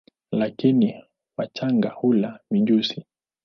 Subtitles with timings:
[0.31, 1.03] Lakini
[1.37, 3.05] wachanga hula mijusi.